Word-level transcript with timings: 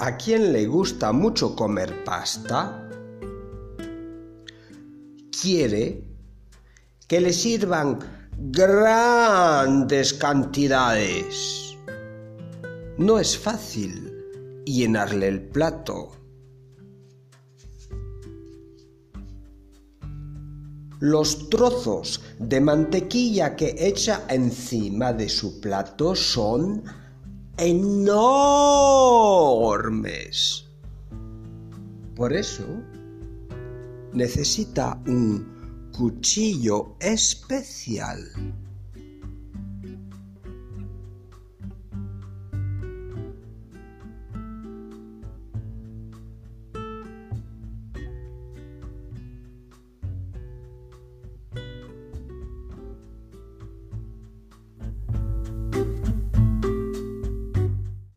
¿A 0.00 0.16
quién 0.16 0.52
le 0.52 0.64
gusta 0.66 1.10
mucho 1.10 1.56
comer 1.56 2.04
pasta? 2.04 2.88
Quiere 5.42 6.04
que 7.08 7.20
le 7.20 7.32
sirvan 7.32 7.98
grandes 8.38 10.14
cantidades. 10.14 11.76
No 12.96 13.18
es 13.18 13.36
fácil 13.36 14.62
llenarle 14.64 15.26
el 15.26 15.42
plato. 15.48 16.12
Los 21.00 21.50
trozos 21.50 22.20
de 22.38 22.60
mantequilla 22.60 23.56
que 23.56 23.74
echa 23.76 24.26
encima 24.28 25.12
de 25.12 25.28
su 25.28 25.60
plato 25.60 26.14
son 26.14 26.84
enormes. 27.56 29.37
Por 32.14 32.32
eso 32.32 32.66
necesita 34.12 35.00
un 35.06 35.90
cuchillo 35.92 36.96
especial. 37.00 38.18